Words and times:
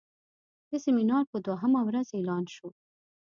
د 0.69 0.71
سیمینار 0.85 1.23
په 1.31 1.37
دوهمه 1.45 1.81
ورځ 1.87 2.07
اعلان 2.17 2.43
شو. 2.55 2.67